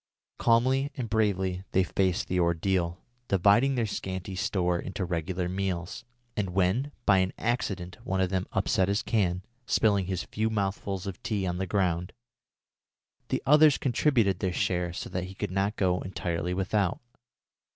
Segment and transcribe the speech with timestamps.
[0.39, 6.49] Calmly and bravely they faced the ordeal, dividing their scanty store into regular meals, and
[6.55, 11.21] when, by an accident one of them upset his can, spilling his few mouthfuls of
[11.21, 12.13] tea on the ground,
[13.29, 16.99] the others contributed from their share so that he should not go entirely without.